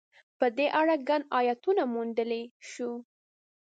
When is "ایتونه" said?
1.37-1.83